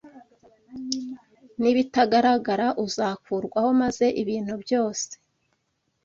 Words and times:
n’ibitagaragara 1.61 2.67
uzakurwaho 2.85 3.69
maze 3.81 4.05
ibintu 4.21 4.53
byose 4.63 5.09